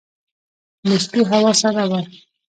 د 0.87 0.89
شپې 1.03 1.21
هوا 1.29 1.51
سړه 1.61 1.83
وه. 1.89 2.01